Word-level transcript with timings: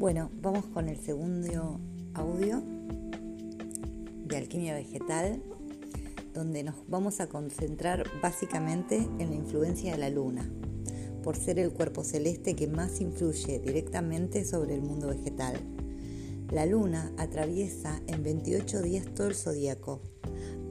Bueno, 0.00 0.30
vamos 0.40 0.64
con 0.64 0.88
el 0.88 0.96
segundo 0.96 1.78
audio 2.14 2.62
de 4.24 4.34
alquimia 4.34 4.72
vegetal, 4.72 5.42
donde 6.32 6.62
nos 6.62 6.74
vamos 6.88 7.20
a 7.20 7.26
concentrar 7.26 8.06
básicamente 8.22 8.96
en 9.18 9.28
la 9.28 9.36
influencia 9.36 9.92
de 9.92 9.98
la 9.98 10.08
luna, 10.08 10.50
por 11.22 11.36
ser 11.36 11.58
el 11.58 11.74
cuerpo 11.74 12.02
celeste 12.02 12.56
que 12.56 12.66
más 12.66 13.02
influye 13.02 13.58
directamente 13.58 14.46
sobre 14.46 14.74
el 14.74 14.80
mundo 14.80 15.08
vegetal. 15.08 15.60
La 16.50 16.64
luna 16.64 17.12
atraviesa 17.18 18.00
en 18.06 18.22
28 18.22 18.80
días 18.80 19.06
todo 19.14 19.26
el 19.26 19.34
zodíaco, 19.34 20.00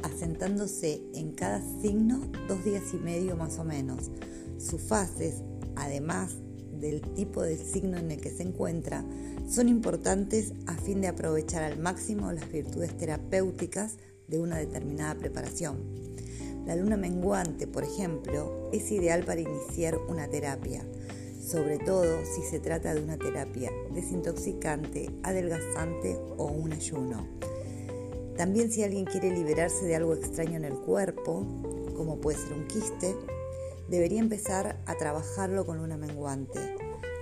asentándose 0.02 1.04
en 1.14 1.34
cada 1.34 1.62
signo 1.84 2.20
dos 2.48 2.66
días 2.66 2.96
y 2.96 2.98
medio 2.98 3.36
más 3.36 3.60
o 3.60 3.64
menos. 3.64 4.10
Sus 4.58 4.82
fases, 4.82 5.44
además 5.76 6.36
del 6.74 7.02
tipo 7.02 7.42
de 7.42 7.58
signo 7.58 7.98
en 7.98 8.12
el 8.12 8.22
que 8.22 8.30
se 8.30 8.44
encuentra 8.44 9.04
son 9.50 9.70
importantes 9.70 10.54
a 10.68 10.76
fin 10.76 11.02
de 11.02 11.08
aprovechar 11.08 11.64
al 11.64 11.80
máximo 11.80 12.32
las 12.32 12.52
virtudes 12.52 12.96
terapéuticas 12.98 13.98
de 14.28 14.40
una 14.40 14.58
determinada 14.58 15.16
preparación. 15.16 15.78
La 16.66 16.76
luna 16.76 16.98
menguante, 16.98 17.66
por 17.66 17.84
ejemplo, 17.84 18.70
es 18.72 18.92
ideal 18.92 19.24
para 19.24 19.42
iniciar 19.42 19.98
una 20.08 20.28
terapia, 20.28 20.84
sobre 21.42 21.80
todo 21.80 22.24
si 22.26 22.44
se 22.44 22.60
trata 22.60 22.94
de 22.94 23.02
una 23.02 23.18
terapia 23.18 23.72
desintoxicante, 23.94 25.10
adelgazante 25.24 26.20
o 26.38 26.46
un 26.46 26.74
ayuno. 26.74 27.28
También 28.38 28.72
si 28.72 28.84
alguien 28.84 29.06
quiere 29.06 29.32
liberarse 29.32 29.86
de 29.86 29.96
algo 29.96 30.14
extraño 30.14 30.58
en 30.58 30.66
el 30.66 30.76
cuerpo, 30.76 31.46
como 31.98 32.22
puede 32.22 32.38
ser 32.38 32.54
un 32.54 32.68
quiste, 32.68 33.16
debería 33.90 34.20
empezar 34.20 34.80
a 34.86 34.96
trabajarlo 34.96 35.66
con 35.66 35.80
una 35.80 35.98
menguante, 35.98 36.76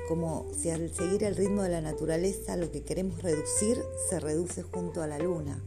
como 0.07 0.45
si 0.53 0.69
al 0.69 0.93
seguir 0.93 1.23
el 1.23 1.35
ritmo 1.35 1.63
de 1.63 1.69
la 1.69 1.81
naturaleza 1.81 2.57
lo 2.57 2.71
que 2.71 2.83
queremos 2.83 3.21
reducir 3.21 3.77
se 4.09 4.19
reduce 4.19 4.63
junto 4.63 5.01
a 5.01 5.07
la 5.07 5.19
luna. 5.19 5.63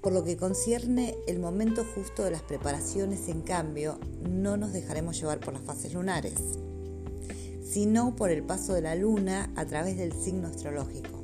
Por 0.00 0.12
lo 0.12 0.24
que 0.24 0.36
concierne 0.36 1.16
el 1.28 1.38
momento 1.38 1.84
justo 1.94 2.24
de 2.24 2.32
las 2.32 2.42
preparaciones, 2.42 3.28
en 3.28 3.42
cambio, 3.42 3.98
no 4.28 4.56
nos 4.56 4.72
dejaremos 4.72 5.20
llevar 5.20 5.38
por 5.38 5.54
las 5.54 5.62
fases 5.62 5.94
lunares, 5.94 6.34
sino 7.62 8.16
por 8.16 8.30
el 8.30 8.42
paso 8.42 8.74
de 8.74 8.82
la 8.82 8.96
luna 8.96 9.52
a 9.54 9.64
través 9.64 9.96
del 9.96 10.12
signo 10.12 10.48
astrológico. 10.48 11.22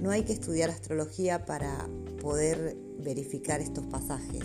No 0.00 0.10
hay 0.10 0.24
que 0.24 0.32
estudiar 0.32 0.70
astrología 0.70 1.44
para 1.44 1.86
poder 2.20 2.76
verificar 2.98 3.60
estos 3.60 3.84
pasajes. 3.86 4.42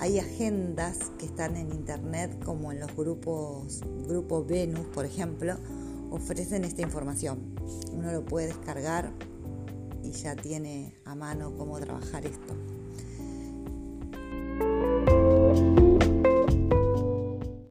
Hay 0.00 0.20
agendas 0.20 1.10
que 1.18 1.26
están 1.26 1.56
en 1.56 1.72
internet 1.72 2.38
como 2.44 2.70
en 2.70 2.78
los 2.78 2.94
grupos, 2.94 3.80
grupo 4.06 4.44
Venus, 4.44 4.86
por 4.94 5.04
ejemplo, 5.04 5.56
ofrecen 6.10 6.64
esta 6.64 6.82
información. 6.82 7.56
Uno 7.92 8.12
lo 8.12 8.24
puede 8.24 8.46
descargar 8.46 9.12
y 10.04 10.12
ya 10.12 10.36
tiene 10.36 10.94
a 11.04 11.16
mano 11.16 11.52
cómo 11.56 11.80
trabajar 11.80 12.24
esto. 12.26 12.54